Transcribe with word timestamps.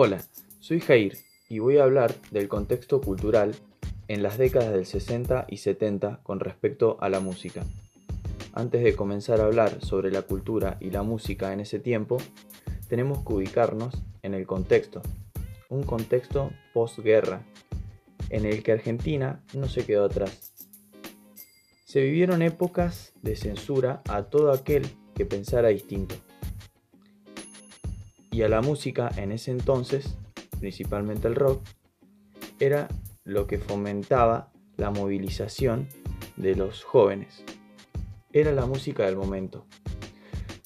Hola, 0.00 0.22
soy 0.60 0.78
Jair 0.78 1.18
y 1.48 1.58
voy 1.58 1.78
a 1.78 1.82
hablar 1.82 2.14
del 2.30 2.46
contexto 2.46 3.00
cultural 3.00 3.56
en 4.06 4.22
las 4.22 4.38
décadas 4.38 4.72
del 4.72 4.86
60 4.86 5.46
y 5.48 5.56
70 5.56 6.20
con 6.22 6.38
respecto 6.38 6.98
a 7.00 7.08
la 7.08 7.18
música. 7.18 7.64
Antes 8.52 8.84
de 8.84 8.94
comenzar 8.94 9.40
a 9.40 9.46
hablar 9.46 9.84
sobre 9.84 10.12
la 10.12 10.22
cultura 10.22 10.76
y 10.78 10.90
la 10.90 11.02
música 11.02 11.52
en 11.52 11.58
ese 11.58 11.80
tiempo, 11.80 12.18
tenemos 12.86 13.26
que 13.26 13.32
ubicarnos 13.32 13.92
en 14.22 14.34
el 14.34 14.46
contexto, 14.46 15.02
un 15.68 15.82
contexto 15.82 16.52
postguerra, 16.72 17.42
en 18.30 18.44
el 18.46 18.62
que 18.62 18.70
Argentina 18.70 19.42
no 19.52 19.66
se 19.66 19.84
quedó 19.84 20.04
atrás. 20.04 20.52
Se 21.86 22.00
vivieron 22.02 22.42
épocas 22.42 23.14
de 23.22 23.34
censura 23.34 24.02
a 24.08 24.22
todo 24.22 24.52
aquel 24.52 24.86
que 25.16 25.26
pensara 25.26 25.70
distinto. 25.70 26.14
Y 28.38 28.44
a 28.44 28.48
la 28.48 28.60
música 28.60 29.10
en 29.16 29.32
ese 29.32 29.50
entonces, 29.50 30.14
principalmente 30.60 31.26
el 31.26 31.34
rock, 31.34 31.60
era 32.60 32.86
lo 33.24 33.48
que 33.48 33.58
fomentaba 33.58 34.52
la 34.76 34.92
movilización 34.92 35.88
de 36.36 36.54
los 36.54 36.84
jóvenes. 36.84 37.42
Era 38.32 38.52
la 38.52 38.64
música 38.64 39.06
del 39.06 39.16
momento. 39.16 39.66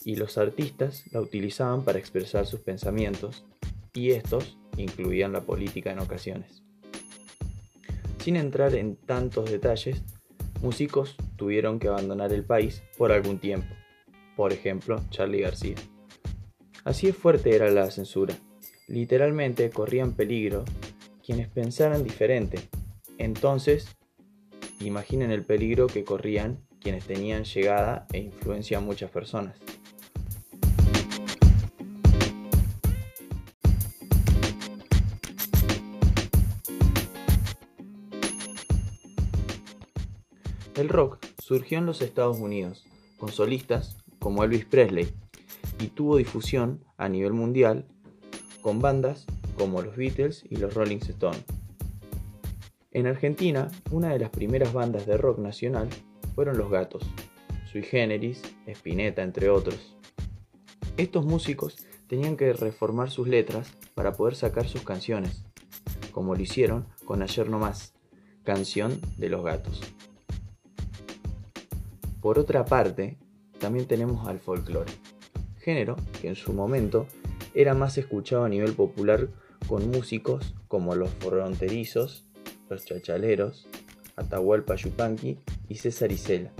Y 0.04 0.16
los 0.16 0.36
artistas 0.36 1.04
la 1.12 1.22
utilizaban 1.22 1.82
para 1.82 1.98
expresar 1.98 2.44
sus 2.44 2.60
pensamientos, 2.60 3.46
y 3.94 4.10
estos 4.10 4.58
incluían 4.76 5.32
la 5.32 5.40
política 5.40 5.92
en 5.92 6.00
ocasiones. 6.00 6.62
Sin 8.18 8.36
entrar 8.36 8.74
en 8.74 8.96
tantos 8.96 9.50
detalles, 9.50 10.02
músicos 10.60 11.16
tuvieron 11.36 11.78
que 11.78 11.88
abandonar 11.88 12.34
el 12.34 12.44
país 12.44 12.82
por 12.98 13.12
algún 13.12 13.38
tiempo. 13.38 13.74
Por 14.36 14.52
ejemplo, 14.52 15.00
Charlie 15.08 15.40
García. 15.40 15.76
Así 16.84 17.06
de 17.06 17.12
fuerte 17.12 17.54
era 17.54 17.70
la 17.70 17.90
censura. 17.90 18.34
Literalmente 18.88 19.70
corrían 19.70 20.14
peligro 20.14 20.64
quienes 21.24 21.48
pensaran 21.48 22.02
diferente. 22.02 22.58
Entonces, 23.18 23.96
imaginen 24.80 25.30
el 25.30 25.44
peligro 25.44 25.86
que 25.86 26.02
corrían 26.02 26.58
quienes 26.80 27.04
tenían 27.04 27.44
llegada 27.44 28.06
e 28.12 28.18
influencia 28.18 28.78
a 28.78 28.80
muchas 28.80 29.10
personas. 29.10 29.56
El 40.74 40.88
rock 40.88 41.24
surgió 41.38 41.78
en 41.78 41.86
los 41.86 42.02
Estados 42.02 42.38
Unidos, 42.38 42.84
con 43.18 43.28
solistas 43.28 43.98
como 44.18 44.42
Elvis 44.42 44.64
Presley, 44.64 45.12
y 45.82 45.88
tuvo 45.88 46.16
difusión 46.16 46.84
a 46.96 47.08
nivel 47.08 47.32
mundial 47.32 47.86
con 48.60 48.80
bandas 48.80 49.26
como 49.58 49.82
los 49.82 49.96
Beatles 49.96 50.44
y 50.48 50.56
los 50.56 50.74
Rolling 50.74 50.98
Stones. 50.98 51.44
En 52.92 53.06
Argentina, 53.06 53.68
una 53.90 54.10
de 54.10 54.20
las 54.20 54.30
primeras 54.30 54.72
bandas 54.72 55.06
de 55.06 55.16
rock 55.16 55.38
nacional 55.38 55.88
fueron 56.34 56.56
Los 56.56 56.70
Gatos, 56.70 57.02
Sui 57.70 57.82
Generis, 57.82 58.42
Spinetta, 58.66 59.22
entre 59.22 59.50
otros. 59.50 59.96
Estos 60.96 61.24
músicos 61.24 61.78
tenían 62.06 62.36
que 62.36 62.52
reformar 62.52 63.10
sus 63.10 63.26
letras 63.26 63.72
para 63.94 64.12
poder 64.12 64.36
sacar 64.36 64.68
sus 64.68 64.82
canciones, 64.82 65.42
como 66.12 66.34
lo 66.34 66.42
hicieron 66.42 66.86
con 67.04 67.22
Ayer 67.22 67.48
No 67.48 67.58
Más, 67.58 67.94
canción 68.44 69.00
de 69.16 69.28
Los 69.30 69.42
Gatos. 69.42 69.80
Por 72.20 72.38
otra 72.38 72.64
parte, 72.64 73.18
también 73.58 73.86
tenemos 73.86 74.28
al 74.28 74.38
folclore 74.38 74.92
género 75.62 75.96
que 76.20 76.28
en 76.28 76.34
su 76.34 76.52
momento 76.52 77.06
era 77.54 77.74
más 77.74 77.98
escuchado 77.98 78.44
a 78.44 78.48
nivel 78.48 78.72
popular 78.72 79.28
con 79.66 79.90
músicos 79.90 80.54
como 80.68 80.94
los 80.94 81.10
fronterizos, 81.10 82.24
los 82.68 82.84
chachaleros, 82.84 83.68
Atahualpa 84.16 84.74
Yupanqui 84.74 85.38
y 85.68 85.76
César 85.76 86.12
Isela. 86.12 86.50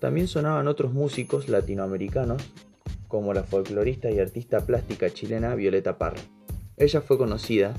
También 0.00 0.28
sonaban 0.28 0.68
otros 0.68 0.92
músicos 0.92 1.48
latinoamericanos 1.48 2.42
como 3.08 3.32
la 3.32 3.44
folclorista 3.44 4.10
y 4.10 4.18
artista 4.18 4.60
plástica 4.60 5.10
chilena 5.10 5.54
Violeta 5.54 5.98
Parra. 5.98 6.20
Ella 6.76 7.00
fue 7.00 7.16
conocida 7.16 7.74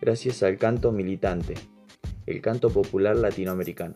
gracias 0.00 0.42
al 0.42 0.58
canto 0.58 0.92
militante, 0.92 1.54
el 2.26 2.42
canto 2.42 2.70
popular 2.70 3.16
latinoamericano. 3.16 3.94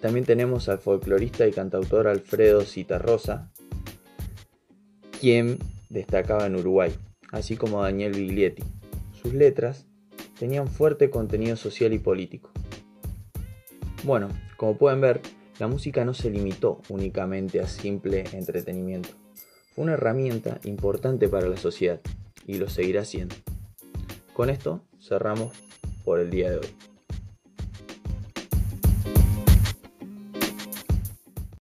También 0.00 0.24
tenemos 0.24 0.68
al 0.68 0.78
folclorista 0.78 1.46
y 1.46 1.52
cantautor 1.52 2.06
Alfredo 2.06 2.60
Citarrosa, 2.62 3.50
quien 5.20 5.58
destacaba 5.88 6.46
en 6.46 6.56
Uruguay, 6.56 6.92
así 7.32 7.56
como 7.56 7.82
Daniel 7.82 8.12
Biglietti. 8.12 8.62
Sus 9.20 9.34
letras 9.34 9.86
tenían 10.38 10.68
fuerte 10.68 11.10
contenido 11.10 11.56
social 11.56 11.92
y 11.92 11.98
político. 11.98 12.50
Bueno, 14.04 14.28
como 14.56 14.78
pueden 14.78 15.00
ver, 15.00 15.20
la 15.58 15.66
música 15.66 16.04
no 16.04 16.14
se 16.14 16.30
limitó 16.30 16.80
únicamente 16.88 17.60
a 17.60 17.66
simple 17.66 18.24
entretenimiento. 18.32 19.10
Fue 19.74 19.84
una 19.84 19.94
herramienta 19.94 20.60
importante 20.64 21.28
para 21.28 21.48
la 21.48 21.56
sociedad 21.56 22.00
y 22.46 22.58
lo 22.58 22.68
seguirá 22.68 23.04
siendo. 23.04 23.34
Con 24.32 24.50
esto 24.50 24.82
cerramos 25.00 25.52
por 26.04 26.20
el 26.20 26.30
día 26.30 26.50
de 26.50 26.58
hoy. 26.58 26.87